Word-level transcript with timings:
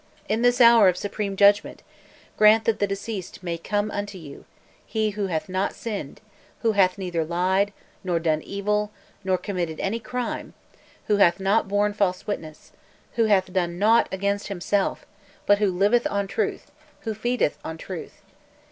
in 0.27 0.41
this 0.41 0.59
hour 0.59 0.87
of 0.87 0.97
supreme 0.97 1.35
judgment; 1.35 1.83
grant 2.35 2.65
that 2.65 2.79
the 2.79 2.87
deceased 2.87 3.43
may 3.43 3.55
come 3.55 3.91
unto 3.91 4.17
you, 4.17 4.45
he 4.83 5.11
who 5.11 5.27
hath 5.27 5.47
not 5.47 5.75
sinned, 5.75 6.21
who 6.63 6.71
hath 6.71 6.97
neither 6.97 7.23
lied, 7.23 7.71
nor 8.03 8.19
done 8.19 8.41
evil, 8.41 8.89
nor 9.23 9.37
committed 9.37 9.79
any 9.79 9.99
crime, 9.99 10.55
who 11.05 11.17
hath 11.17 11.39
not 11.39 11.67
borne 11.67 11.93
false 11.93 12.25
witness, 12.25 12.71
who 13.13 13.25
hath 13.25 13.53
done 13.53 13.77
nought 13.77 14.09
against 14.11 14.47
himself, 14.47 15.05
but 15.45 15.59
who 15.59 15.69
liveth 15.71 16.07
on 16.09 16.25
truth, 16.25 16.71
who 17.01 17.13
feedeth 17.13 17.59
on 17.63 17.77
truth. 17.77 18.23